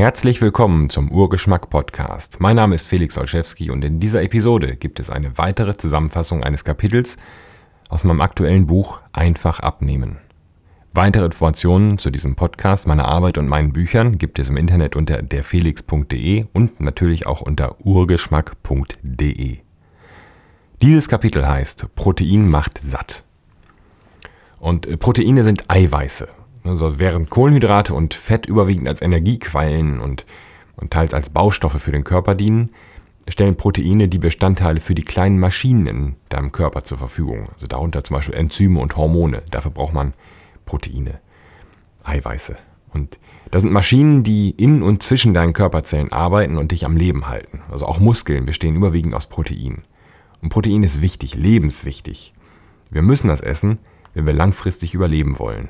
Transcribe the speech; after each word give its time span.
Herzlich 0.00 0.40
willkommen 0.40 0.88
zum 0.88 1.12
Urgeschmack 1.12 1.68
Podcast. 1.68 2.40
Mein 2.40 2.56
Name 2.56 2.74
ist 2.74 2.88
Felix 2.88 3.18
Olszewski 3.18 3.70
und 3.70 3.84
in 3.84 4.00
dieser 4.00 4.22
Episode 4.22 4.76
gibt 4.76 4.98
es 4.98 5.10
eine 5.10 5.36
weitere 5.36 5.76
Zusammenfassung 5.76 6.42
eines 6.42 6.64
Kapitels 6.64 7.18
aus 7.90 8.02
meinem 8.04 8.22
aktuellen 8.22 8.66
Buch 8.66 9.00
Einfach 9.12 9.60
abnehmen. 9.60 10.16
Weitere 10.94 11.26
Informationen 11.26 11.98
zu 11.98 12.10
diesem 12.10 12.34
Podcast, 12.34 12.86
meiner 12.86 13.04
Arbeit 13.04 13.36
und 13.36 13.46
meinen 13.46 13.74
Büchern 13.74 14.16
gibt 14.16 14.38
es 14.38 14.48
im 14.48 14.56
Internet 14.56 14.96
unter 14.96 15.20
derfelix.de 15.20 16.46
und 16.54 16.80
natürlich 16.80 17.26
auch 17.26 17.42
unter 17.42 17.76
urgeschmack.de. 17.84 19.58
Dieses 20.80 21.08
Kapitel 21.10 21.46
heißt 21.46 21.94
Protein 21.94 22.48
macht 22.48 22.78
satt. 22.80 23.22
Und 24.60 24.86
äh, 24.86 24.96
Proteine 24.96 25.44
sind 25.44 25.64
Eiweiße 25.68 26.26
also 26.70 26.98
während 26.98 27.30
Kohlenhydrate 27.30 27.94
und 27.94 28.14
Fett 28.14 28.46
überwiegend 28.46 28.88
als 28.88 29.02
Energiequellen 29.02 30.00
und, 30.00 30.24
und 30.76 30.90
teils 30.90 31.14
als 31.14 31.30
Baustoffe 31.30 31.80
für 31.80 31.92
den 31.92 32.04
Körper 32.04 32.34
dienen, 32.34 32.70
stellen 33.28 33.56
Proteine 33.56 34.08
die 34.08 34.18
Bestandteile 34.18 34.80
für 34.80 34.94
die 34.94 35.04
kleinen 35.04 35.38
Maschinen 35.38 35.86
in 35.86 36.16
deinem 36.28 36.52
Körper 36.52 36.84
zur 36.84 36.98
Verfügung. 36.98 37.48
Also 37.52 37.66
darunter 37.66 38.02
zum 38.04 38.16
Beispiel 38.16 38.34
Enzyme 38.34 38.80
und 38.80 38.96
Hormone. 38.96 39.42
Dafür 39.50 39.70
braucht 39.70 39.94
man 39.94 40.14
Proteine, 40.64 41.20
Eiweiße. 42.04 42.56
Und 42.92 43.18
das 43.50 43.62
sind 43.62 43.72
Maschinen, 43.72 44.22
die 44.22 44.50
in 44.50 44.82
und 44.82 45.02
zwischen 45.02 45.34
deinen 45.34 45.52
Körperzellen 45.52 46.12
arbeiten 46.12 46.56
und 46.56 46.72
dich 46.72 46.84
am 46.84 46.96
Leben 46.96 47.28
halten. 47.28 47.62
Also 47.70 47.86
auch 47.86 47.98
Muskeln 47.98 48.46
bestehen 48.46 48.76
überwiegend 48.76 49.14
aus 49.14 49.26
Protein. 49.26 49.82
Und 50.40 50.48
Protein 50.48 50.82
ist 50.82 51.02
wichtig, 51.02 51.34
lebenswichtig. 51.34 52.32
Wir 52.90 53.02
müssen 53.02 53.28
das 53.28 53.40
essen, 53.40 53.78
wenn 54.14 54.26
wir 54.26 54.32
langfristig 54.32 54.94
überleben 54.94 55.38
wollen. 55.38 55.68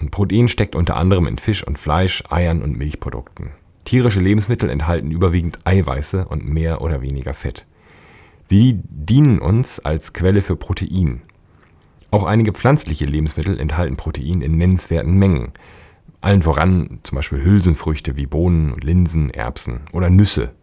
Und 0.00 0.10
Protein 0.10 0.48
steckt 0.48 0.74
unter 0.74 0.96
anderem 0.96 1.26
in 1.26 1.38
Fisch 1.38 1.66
und 1.66 1.78
Fleisch, 1.78 2.22
Eiern 2.30 2.62
und 2.62 2.76
Milchprodukten. 2.76 3.50
Tierische 3.84 4.20
Lebensmittel 4.20 4.68
enthalten 4.68 5.10
überwiegend 5.10 5.58
Eiweiße 5.64 6.26
und 6.26 6.46
mehr 6.46 6.82
oder 6.82 7.02
weniger 7.02 7.34
Fett. 7.34 7.66
Sie 8.46 8.80
dienen 8.84 9.38
uns 9.38 9.80
als 9.80 10.12
Quelle 10.12 10.42
für 10.42 10.56
Protein. 10.56 11.22
Auch 12.10 12.24
einige 12.24 12.52
pflanzliche 12.52 13.04
Lebensmittel 13.04 13.58
enthalten 13.58 13.96
Protein 13.96 14.40
in 14.40 14.56
nennenswerten 14.56 15.14
Mengen. 15.18 15.52
Allen 16.20 16.42
voran 16.42 17.00
zum 17.02 17.16
Beispiel 17.16 17.42
Hülsenfrüchte 17.42 18.16
wie 18.16 18.26
Bohnen, 18.26 18.76
Linsen, 18.80 19.30
Erbsen 19.30 19.82
oder 19.92 20.10
Nüsse. 20.10 20.54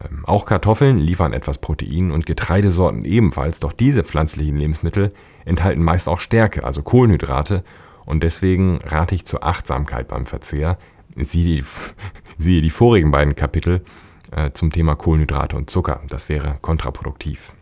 Ähm, 0.00 0.24
auch 0.24 0.46
Kartoffeln 0.46 0.98
liefern 0.98 1.32
etwas 1.32 1.58
Protein 1.58 2.10
und 2.10 2.26
Getreidesorten 2.26 3.04
ebenfalls, 3.04 3.60
doch 3.60 3.72
diese 3.72 4.04
pflanzlichen 4.04 4.56
Lebensmittel 4.56 5.12
enthalten 5.44 5.82
meist 5.82 6.08
auch 6.08 6.20
Stärke, 6.20 6.64
also 6.64 6.82
Kohlenhydrate 6.82 7.64
und 8.04 8.22
deswegen 8.22 8.80
rate 8.84 9.14
ich 9.14 9.24
zur 9.24 9.44
Achtsamkeit 9.44 10.08
beim 10.08 10.26
Verzehr. 10.26 10.78
Siehe 11.16 11.56
die, 11.56 11.64
siehe 12.38 12.62
die 12.62 12.70
vorigen 12.70 13.10
beiden 13.10 13.36
Kapitel 13.36 13.82
äh, 14.30 14.50
zum 14.52 14.72
Thema 14.72 14.94
Kohlenhydrate 14.94 15.56
und 15.56 15.70
Zucker. 15.70 16.02
Das 16.08 16.28
wäre 16.28 16.58
kontraproduktiv. 16.60 17.52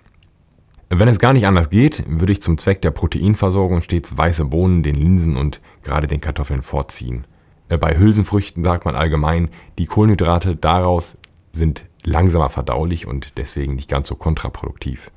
Wenn 0.89 1.09
es 1.09 1.21
gar 1.21 1.33
nicht 1.33 1.47
anders 1.47 1.71
geht, 1.71 2.05
würde 2.09 2.33
ich 2.33 2.43
zum 2.43 2.59
Zweck 2.59 2.83
der 2.83 2.91
Proteinversorgung 2.91 3.83
stets 3.83 4.17
weiße 4.17 4.45
Bohnen, 4.45 4.83
den 4.83 4.97
Linsen 4.97 5.37
und 5.37 5.61
gerade 5.85 6.09
den 6.09 6.21
Kartoffeln 6.21 6.63
vorziehen. 6.63 7.27
Äh, 7.69 7.79
bei 7.79 7.97
Hülsenfrüchten 7.97 8.65
sagt 8.65 8.85
man 8.85 8.97
allgemein, 8.97 9.49
die 9.79 9.87
Kohlenhydrate 9.87 10.57
daraus 10.57 11.17
sind 11.53 11.85
langsamer 12.05 12.51
verdaulich 12.51 13.07
und 13.07 13.39
deswegen 13.39 13.75
nicht 13.75 13.91
ganz 13.91 14.09
so 14.09 14.15
kontraproduktiv. 14.15 15.11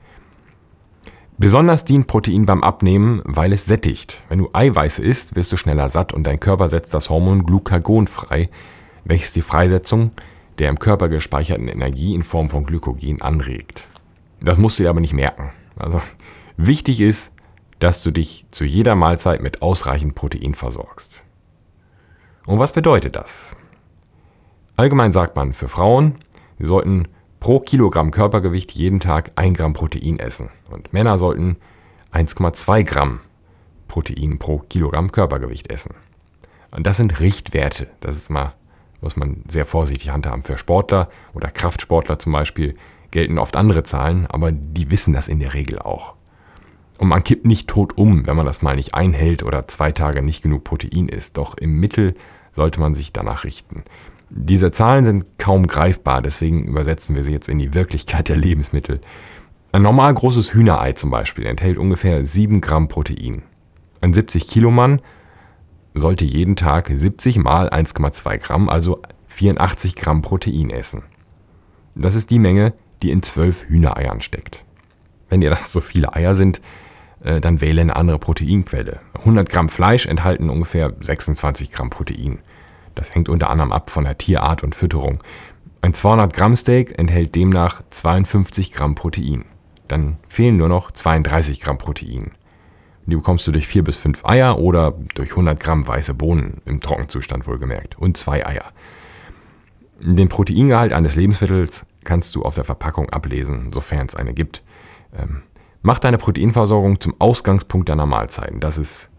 Besonders 1.37 1.83
dient 1.83 2.07
Protein 2.07 2.45
beim 2.45 2.63
Abnehmen, 2.63 3.21
weil 3.25 3.53
es 3.53 3.65
sättigt. 3.65 4.23
Wenn 4.29 4.39
du 4.39 4.49
Eiweiße 4.53 5.01
isst, 5.01 5.35
wirst 5.35 5.51
du 5.51 5.57
schneller 5.57 5.89
satt 5.89 6.13
und 6.13 6.23
dein 6.23 6.39
Körper 6.39 6.69
setzt 6.69 6.93
das 6.93 7.09
Hormon 7.09 7.45
Glucagon 7.45 8.07
frei, 8.07 8.49
welches 9.03 9.33
die 9.33 9.41
Freisetzung 9.41 10.11
der 10.59 10.69
im 10.69 10.79
Körper 10.79 11.09
gespeicherten 11.09 11.67
Energie 11.67 12.13
in 12.13 12.23
Form 12.23 12.49
von 12.49 12.65
Glykogen 12.65 13.21
anregt. 13.21 13.87
Das 14.39 14.57
musst 14.57 14.77
du 14.77 14.83
dir 14.83 14.89
aber 14.89 14.99
nicht 14.99 15.13
merken. 15.13 15.51
Also 15.75 16.01
wichtig 16.57 17.01
ist, 17.01 17.31
dass 17.79 18.03
du 18.03 18.11
dich 18.11 18.45
zu 18.51 18.63
jeder 18.63 18.95
Mahlzeit 18.95 19.41
mit 19.41 19.61
ausreichend 19.61 20.15
Protein 20.15 20.53
versorgst. 20.53 21.23
Und 22.45 22.59
was 22.59 22.71
bedeutet 22.71 23.15
das? 23.15 23.55
Allgemein 24.75 25.13
sagt 25.13 25.35
man 25.35 25.53
für 25.53 25.67
Frauen, 25.67 26.15
sie 26.59 26.65
sollten 26.65 27.07
pro 27.43 27.59
Kilogramm 27.59 28.11
Körpergewicht 28.11 28.71
jeden 28.71 29.01
Tag 29.01 29.33
1 29.35 29.57
Gramm 29.57 29.73
Protein 29.73 30.17
essen. 30.17 30.47
Und 30.71 30.93
Männer 30.93 31.17
sollten 31.17 31.57
1,2 32.13 32.83
Gramm 32.85 33.19
Protein 33.89 34.39
pro 34.39 34.59
Kilogramm 34.59 35.11
Körpergewicht 35.11 35.69
essen. 35.69 35.93
Und 36.71 36.87
das 36.87 36.95
sind 36.95 37.19
Richtwerte. 37.19 37.87
Das 37.99 38.15
ist 38.15 38.29
mal, 38.29 38.53
muss 39.01 39.17
man 39.17 39.43
sehr 39.49 39.65
vorsichtig 39.65 40.09
handhaben. 40.09 40.43
Für 40.43 40.57
Sportler 40.57 41.09
oder 41.33 41.51
Kraftsportler 41.51 42.17
zum 42.17 42.31
Beispiel 42.31 42.77
gelten 43.11 43.37
oft 43.37 43.57
andere 43.57 43.83
Zahlen, 43.83 44.25
aber 44.27 44.53
die 44.53 44.89
wissen 44.89 45.11
das 45.11 45.27
in 45.27 45.41
der 45.41 45.53
Regel 45.53 45.79
auch. 45.79 46.13
Und 46.97 47.09
man 47.09 47.25
kippt 47.25 47.45
nicht 47.45 47.67
tot 47.67 47.97
um, 47.97 48.25
wenn 48.25 48.37
man 48.37 48.45
das 48.45 48.61
mal 48.61 48.77
nicht 48.77 48.93
einhält 48.93 49.43
oder 49.43 49.67
zwei 49.67 49.91
Tage 49.91 50.21
nicht 50.21 50.43
genug 50.43 50.63
Protein 50.63 51.09
isst. 51.09 51.37
Doch 51.37 51.57
im 51.57 51.77
Mittel 51.77 52.15
sollte 52.53 52.79
man 52.79 52.95
sich 52.95 53.11
danach 53.11 53.43
richten. 53.43 53.83
Diese 54.35 54.71
Zahlen 54.71 55.05
sind 55.05 55.37
kaum 55.37 55.67
greifbar, 55.67 56.23
deswegen 56.23 56.65
übersetzen 56.65 57.15
wir 57.15 57.23
sie 57.23 57.31
jetzt 57.31 57.49
in 57.49 57.59
die 57.59 57.75
Wirklichkeit 57.75 58.29
der 58.29 58.35
Lebensmittel. 58.35 58.99
Ein 59.71 59.83
normal 59.83 60.11
großes 60.11 60.55
Hühnerei 60.55 60.93
zum 60.93 61.11
Beispiel 61.11 61.45
enthält 61.45 61.77
ungefähr 61.77 62.25
7 62.25 62.59
Gramm 62.59 62.87
Protein. 62.87 63.43
Ein 64.01 64.11
70 64.11 64.47
Kilo 64.47 64.71
Mann 64.71 65.01
sollte 65.93 66.25
jeden 66.25 66.55
Tag 66.55 66.89
70 66.91 67.37
mal 67.37 67.69
1,2 67.69 68.39
Gramm, 68.39 68.69
also 68.69 69.03
84 69.27 69.95
Gramm 69.95 70.23
Protein 70.23 70.71
essen. 70.71 71.03
Das 71.93 72.15
ist 72.15 72.31
die 72.31 72.39
Menge, 72.39 72.73
die 73.03 73.11
in 73.11 73.21
12 73.21 73.65
Hühnereiern 73.67 74.21
steckt. 74.21 74.65
Wenn 75.29 75.41
dir 75.41 75.51
das 75.51 75.71
so 75.71 75.79
viele 75.79 76.13
Eier 76.13 76.33
sind, 76.33 76.59
äh, 77.23 77.39
dann 77.39 77.61
wähle 77.61 77.81
eine 77.81 77.95
andere 77.95 78.17
Proteinquelle. 78.17 78.99
100 79.19 79.47
Gramm 79.47 79.69
Fleisch 79.69 80.07
enthalten 80.07 80.49
ungefähr 80.49 80.91
26 81.01 81.71
Gramm 81.71 81.91
Protein. 81.91 82.39
Das 82.95 83.13
hängt 83.13 83.29
unter 83.29 83.49
anderem 83.49 83.71
ab 83.71 83.89
von 83.89 84.03
der 84.03 84.17
Tierart 84.17 84.63
und 84.63 84.75
Fütterung. 84.75 85.19
Ein 85.81 85.93
200 85.93 86.33
Gramm 86.33 86.55
Steak 86.55 86.97
enthält 86.97 87.35
demnach 87.35 87.81
52 87.89 88.71
Gramm 88.71 88.95
Protein. 88.95 89.45
Dann 89.87 90.17
fehlen 90.27 90.57
nur 90.57 90.69
noch 90.69 90.91
32 90.91 91.59
Gramm 91.59 91.77
Protein. 91.77 92.31
Die 93.05 93.15
bekommst 93.15 93.45
du 93.45 93.51
durch 93.51 93.67
4 93.67 93.83
bis 93.83 93.97
5 93.97 94.23
Eier 94.23 94.59
oder 94.59 94.93
durch 95.13 95.31
100 95.31 95.59
Gramm 95.59 95.85
weiße 95.87 96.13
Bohnen, 96.13 96.61
im 96.65 96.79
Trockenzustand 96.79 97.47
wohlgemerkt, 97.47 97.97
und 97.97 98.15
2 98.15 98.45
Eier. 98.47 98.71
Den 99.99 100.29
Proteingehalt 100.29 100.93
eines 100.93 101.15
Lebensmittels 101.15 101.85
kannst 102.03 102.35
du 102.35 102.43
auf 102.43 102.55
der 102.55 102.63
Verpackung 102.63 103.09
ablesen, 103.09 103.71
sofern 103.73 104.05
es 104.07 104.15
eine 104.15 104.33
gibt. 104.33 104.63
Ähm, 105.17 105.43
mach 105.81 105.99
deine 105.99 106.17
Proteinversorgung 106.17 106.99
zum 106.99 107.19
Ausgangspunkt 107.19 107.89
deiner 107.89 108.05
Mahlzeiten. 108.05 108.59
Das 108.59 108.77
ist 108.77 109.09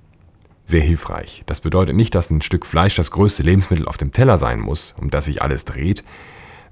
sehr 0.64 0.80
hilfreich. 0.80 1.42
Das 1.46 1.60
bedeutet 1.60 1.94
nicht, 1.94 2.14
dass 2.14 2.30
ein 2.30 2.42
Stück 2.42 2.64
Fleisch 2.64 2.94
das 2.94 3.10
größte 3.10 3.42
Lebensmittel 3.42 3.86
auf 3.86 3.96
dem 3.96 4.12
Teller 4.12 4.38
sein 4.38 4.60
muss, 4.60 4.94
um 4.98 5.10
das 5.10 5.26
sich 5.26 5.42
alles 5.42 5.64
dreht. 5.64 6.04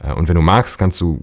Äh, 0.03 0.13
und 0.13 0.29
wenn 0.29 0.37
du 0.37 0.43
magst, 0.43 0.79
kannst 0.79 1.01
du 1.01 1.21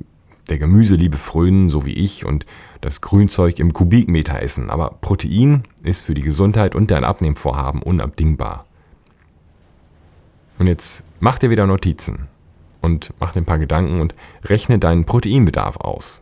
der 0.50 0.58
Gemüseliebe 0.58 1.18
frönen, 1.18 1.70
so 1.70 1.86
wie 1.86 1.94
ich, 1.94 2.26
und 2.26 2.46
das 2.82 3.02
Grünzeug 3.02 3.60
im 3.60 3.74
Kubikmeter 3.74 4.42
essen. 4.42 4.70
Aber 4.70 4.98
Protein 5.02 5.64
ist 5.84 6.02
für 6.02 6.14
die 6.14 6.22
Gesundheit 6.22 6.76
und 6.76 6.92
dein 6.92 7.04
Abnehmvorhaben 7.04 7.82
unabdingbar. 7.82 8.66
Und 10.58 10.68
jetzt 10.68 11.04
mach 11.20 11.40
dir 11.40 11.50
wieder 11.50 11.68
Notizen 11.68 12.28
und 12.82 13.14
mach 13.20 13.32
dir 13.32 13.42
ein 13.42 13.46
paar 13.46 13.60
Gedanken 13.60 14.02
und 14.02 14.16
rechne 14.44 14.80
deinen 14.80 15.06
Proteinbedarf 15.06 15.78
aus. 15.78 16.22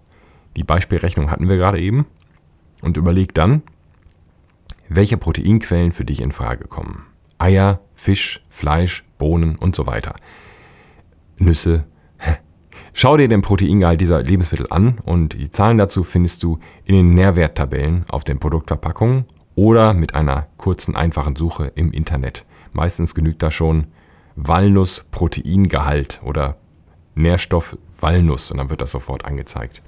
Die 0.56 0.64
Beispielrechnung 0.64 1.30
hatten 1.30 1.50
wir 1.50 1.58
gerade 1.58 1.80
eben. 1.80 2.06
Und 2.82 2.98
überleg 2.98 3.34
dann, 3.34 3.64
welche 4.90 5.18
Proteinquellen 5.18 5.92
für 5.92 6.06
dich 6.06 6.22
in 6.22 6.32
Frage 6.32 6.68
kommen. 6.68 7.06
Eier, 7.38 7.82
Fisch, 7.94 8.44
Fleisch, 8.50 9.06
Bohnen 9.18 9.56
und 9.58 9.76
so 9.76 9.86
weiter. 9.86 10.16
Nüsse. 11.38 11.86
Schau 12.94 13.16
dir 13.18 13.28
den 13.28 13.42
Proteingehalt 13.44 14.02
dieser 14.02 14.24
Lebensmittel 14.24 14.68
an 14.72 15.00
und 15.04 15.34
die 15.34 15.52
Zahlen 15.52 15.78
dazu 15.78 16.04
findest 16.04 16.42
du 16.42 16.60
in 16.86 16.96
den 16.96 17.14
Nährwerttabellen 17.14 18.06
auf 18.10 18.24
den 18.24 18.40
Produktverpackungen 18.40 19.26
oder 19.54 19.94
mit 19.94 20.16
einer 20.16 20.48
kurzen, 20.58 20.96
einfachen 20.96 21.36
Suche 21.36 21.72
im 21.76 21.92
Internet. 21.92 22.46
Meistens 22.74 23.14
genügt 23.14 23.44
da 23.44 23.52
schon 23.52 23.88
Walnuss 24.36 25.06
Proteingehalt 25.12 26.22
oder 26.24 26.58
Nährstoff 27.16 27.78
Walnuss 28.00 28.52
und 28.52 28.58
dann 28.58 28.70
wird 28.70 28.82
das 28.82 28.92
sofort 28.92 29.26
angezeigt. 29.26 29.82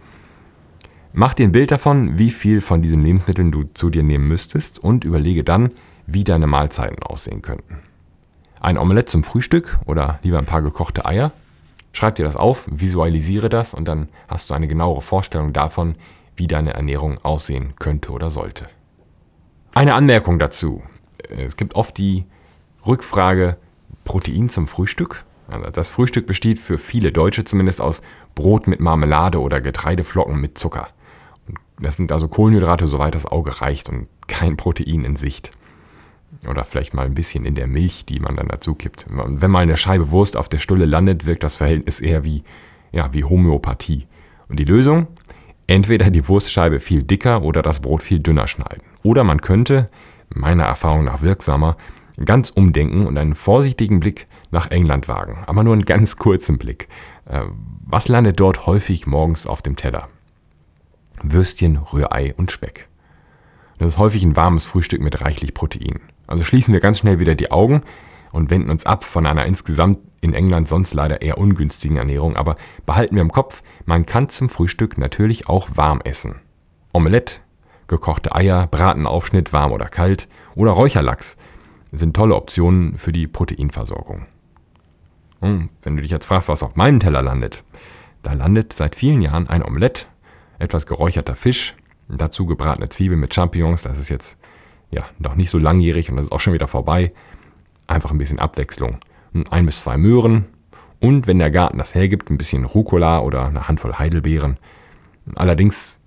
Mach 1.12 1.34
dir 1.34 1.48
ein 1.48 1.52
Bild 1.52 1.72
davon, 1.72 2.18
wie 2.18 2.30
viel 2.30 2.62
von 2.62 2.82
diesen 2.82 3.04
Lebensmitteln 3.04 3.52
du 3.52 3.64
zu 3.74 3.90
dir 3.90 4.04
nehmen 4.04 4.28
müsstest 4.28 4.78
und 4.80 5.04
überlege 5.04 5.44
dann, 5.44 5.72
wie 6.06 6.24
deine 6.24 6.48
Mahlzeiten 6.48 7.02
aussehen 7.02 7.42
könnten. 7.42 7.80
Ein 8.60 8.78
Omelett 8.78 9.10
zum 9.10 9.24
Frühstück 9.24 9.80
oder 9.86 10.20
lieber 10.22 10.38
ein 10.38 10.46
paar 10.46 10.62
gekochte 10.62 11.06
Eier? 11.06 11.32
Schreib 11.94 12.16
dir 12.16 12.26
das 12.26 12.36
auf, 12.36 12.68
visualisiere 12.70 13.50
das 13.50 13.74
und 13.74 13.88
dann 13.88 14.10
hast 14.28 14.50
du 14.50 14.54
eine 14.54 14.68
genauere 14.68 15.02
Vorstellung 15.02 15.54
davon, 15.54 15.96
wie 16.36 16.48
deine 16.48 16.74
Ernährung 16.74 17.18
aussehen 17.24 17.74
könnte 17.80 18.12
oder 18.12 18.30
sollte. 18.30 18.68
Eine 19.74 19.96
Anmerkung 19.96 20.40
dazu. 20.40 20.84
Es 21.30 21.58
gibt 21.58 21.76
oft 21.76 21.98
die 21.98 22.26
Rückfrage, 22.86 23.58
Protein 24.06 24.50
zum 24.50 24.68
Frühstück? 24.68 25.26
Also 25.48 25.70
das 25.72 25.88
Frühstück 25.88 26.28
besteht 26.28 26.60
für 26.60 26.78
viele 26.78 27.12
Deutsche 27.12 27.44
zumindest 27.44 27.82
aus 27.82 28.02
Brot 28.36 28.68
mit 28.68 28.80
Marmelade 28.80 29.42
oder 29.42 29.62
Getreideflocken 29.62 30.40
mit 30.40 30.58
Zucker. 30.58 30.90
Das 31.82 31.96
sind 31.96 32.12
also 32.12 32.28
Kohlenhydrate, 32.28 32.88
soweit 32.88 33.16
das 33.16 33.26
Auge 33.26 33.62
reicht 33.62 33.90
und 33.90 34.08
kein 34.28 34.58
Protein 34.58 35.06
in 35.06 35.16
Sicht. 35.16 35.52
Oder 36.48 36.64
vielleicht 36.64 36.94
mal 36.94 37.06
ein 37.06 37.16
bisschen 37.16 37.46
in 37.46 37.56
der 37.56 37.68
Milch, 37.68 38.06
die 38.06 38.20
man 38.20 38.36
dann 38.36 38.48
dazu 38.48 38.76
kippt. 38.76 39.08
Wenn 39.10 39.52
mal 39.52 39.60
eine 39.60 39.78
Scheibe 39.78 40.12
Wurst 40.12 40.38
auf 40.38 40.48
der 40.48 40.60
Stulle 40.60 40.86
landet, 40.86 41.26
wirkt 41.26 41.44
das 41.44 41.56
Verhältnis 41.56 42.00
eher 42.00 42.24
wie, 42.24 42.44
ja, 42.92 43.14
wie 43.14 43.24
Homöopathie. 43.24 44.08
Und 44.48 44.60
die 44.60 44.66
Lösung? 44.66 45.08
Entweder 45.68 46.10
die 46.10 46.28
Wurstscheibe 46.28 46.80
viel 46.80 47.04
dicker 47.04 47.44
oder 47.44 47.62
das 47.62 47.80
Brot 47.80 48.02
viel 48.02 48.20
dünner 48.20 48.48
schneiden. 48.48 48.82
Oder 49.04 49.24
man 49.24 49.42
könnte, 49.42 49.90
meiner 50.34 50.64
Erfahrung 50.64 51.04
nach 51.04 51.22
wirksamer, 51.22 51.78
ganz 52.24 52.50
umdenken 52.50 53.06
und 53.06 53.18
einen 53.18 53.36
vorsichtigen 53.36 54.00
Blick 54.00 54.28
nach 54.52 54.72
England 54.72 55.08
wagen. 55.08 55.40
Aber 55.46 55.64
nur 55.64 55.74
einen 55.74 55.86
ganz 55.86 56.16
kurzen 56.16 56.58
Blick. 56.58 56.88
Äh, 57.26 57.42
was 57.86 58.08
landet 58.08 58.40
dort 58.40 58.66
häufig 58.66 59.08
morgens 59.08 59.48
auf 59.48 59.62
dem 59.62 59.76
Teller? 59.76 60.10
Würstchen, 61.24 61.78
Rührei 61.78 62.34
und 62.36 62.52
Speck. 62.52 62.90
Das 63.78 63.90
ist 63.90 63.98
häufig 63.98 64.24
ein 64.24 64.36
warmes 64.36 64.66
Frühstück 64.66 65.02
mit 65.02 65.22
reichlich 65.22 65.54
Protein. 65.54 66.02
Also 66.28 66.44
schließen 66.44 66.74
wir 66.74 66.82
ganz 66.82 67.00
schnell 67.00 67.20
wieder 67.20 67.36
die 67.36 67.52
Augen 67.52 67.82
und 68.32 68.50
wenden 68.50 68.70
uns 68.70 68.86
ab 68.86 69.04
von 69.04 69.26
einer 69.26 69.46
insgesamt 69.46 70.00
in 70.22 70.34
England 70.34 70.68
sonst 70.68 70.94
leider 70.94 71.22
eher 71.22 71.38
ungünstigen 71.38 71.98
Ernährung, 71.98 72.36
aber 72.36 72.58
behalten 72.86 73.16
wir 73.16 73.22
im 73.22 73.32
Kopf, 73.32 73.64
man 73.86 74.06
kann 74.06 74.30
zum 74.30 74.50
Frühstück 74.50 74.98
natürlich 74.98 75.48
auch 75.48 75.70
warm 75.76 76.02
essen. 76.04 76.36
Omelette, 76.92 77.36
gekochte 77.88 78.36
Eier, 78.36 78.68
Bratenaufschnitt, 78.68 79.54
warm 79.54 79.72
oder 79.72 79.88
kalt, 79.88 80.28
oder 80.56 80.72
Räucherlachs 80.72 81.38
sind 81.92 82.16
tolle 82.16 82.36
Optionen 82.36 82.98
für 82.98 83.12
die 83.12 83.28
Proteinversorgung. 83.28 84.26
Und 85.40 85.70
wenn 85.84 85.96
du 85.96 86.02
dich 86.02 86.12
jetzt 86.12 86.26
fragst, 86.26 86.50
was 86.50 86.64
auf 86.64 86.76
meinem 86.76 87.00
Teller 87.00 87.22
landet, 87.22 87.64
da 88.24 88.34
landet 88.34 88.74
seit 88.74 88.96
vielen 88.96 89.22
Jahren 89.22 89.48
ein 89.48 89.64
Omelett, 89.64 90.08
etwas 90.60 90.86
geräucherter 90.86 91.36
Fisch, 91.36 91.76
dazu 92.08 92.46
gebratene 92.46 92.90
Zwiebel 92.90 93.18
mit 93.18 93.34
Champignons, 93.34 93.84
das 93.84 94.00
ist 94.00 94.10
jetzt 94.10 94.38
ja 94.92 95.06
noch 95.18 95.36
nicht 95.36 95.50
so 95.50 95.58
langjährig 95.58 96.10
und 96.10 96.18
das 96.18 96.28
ist 96.28 96.32
auch 96.32 96.40
schon 96.40 96.54
wieder 96.54 96.68
vorbei. 96.68 97.14
Einfach 97.88 98.12
ein 98.12 98.18
bisschen 98.18 98.40
Abwechslung. 98.40 99.00
Ein 99.50 99.66
bis 99.66 99.82
zwei 99.82 99.98
Möhren 99.98 100.46
und 101.00 101.28
wenn 101.28 101.40
der 101.40 101.52
Garten 101.52 101.78
das 101.78 101.96
hergibt, 101.96 102.30
ein 102.30 102.38
bisschen 102.38 102.66
Rucola 102.66 103.20
oder 103.20 103.46
eine 103.46 103.68
Handvoll 103.68 103.94
Heidelbeeren. 103.94 104.58
Allerdings 105.36 106.00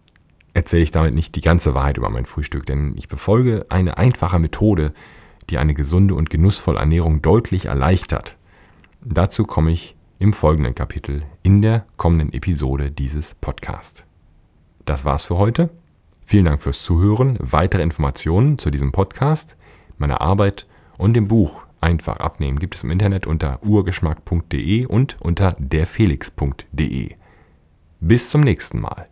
erzähle 0.55 0.83
ich 0.83 0.91
damit 0.91 1.15
nicht 1.15 1.35
die 1.35 1.41
ganze 1.41 1.75
Wahrheit 1.75 1.97
über 1.97 2.11
mein 2.11 2.27
Frühstück, 2.27 2.67
denn 2.67 2.95
ich 2.97 3.09
befolge 3.09 3.65
eine 3.69 3.97
einfache 3.97 4.39
Methode, 4.39 4.93
die 5.51 5.59
eine 5.59 5.75
gesunde 5.75 6.15
und 6.15 6.31
genussvolle 6.31 6.79
Ernährung 6.79 7.23
deutlich 7.23 7.67
erleichtert. 7.67 8.37
Dazu 9.01 9.45
komme 9.45 9.73
ich 9.73 9.97
im 10.19 10.33
folgenden 10.33 10.75
Kapitel 10.75 11.23
in 11.43 11.63
der 11.63 11.87
kommenden 11.97 12.33
Episode 12.33 12.91
dieses 12.91 13.35
Podcasts. 13.35 14.07
Das 14.85 15.05
war's 15.05 15.23
für 15.23 15.39
heute. 15.39 15.71
Vielen 16.25 16.47
Dank 16.47 16.63
fürs 16.63 16.83
Zuhören. 16.83 17.37
Weitere 17.41 17.83
Informationen 17.83 18.59
zu 18.59 18.71
diesem 18.71 18.93
Podcast, 18.93 19.57
meiner 19.99 20.21
Arbeit 20.21 20.67
und 20.99 21.15
dem 21.15 21.29
Buch 21.29 21.65
Einfach 21.83 22.19
abnehmen 22.19 22.61
gibt 22.61 22.77
es 22.77 22.85
im 22.85 22.93
Internet 22.93 23.27
unter 23.27 23.61
urgeschmack.de 23.65 24.87
und 24.87 25.17
unter 25.21 25.57
derfelix.de. 25.59 27.17
Bis 27.99 28.31
zum 28.31 28.43
nächsten 28.43 28.81
Mal. 28.81 29.09